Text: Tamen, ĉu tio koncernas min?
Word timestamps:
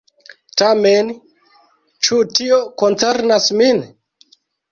Tamen, 0.61 1.11
ĉu 2.07 2.17
tio 2.39 2.59
koncernas 2.85 3.51
min? 3.63 3.83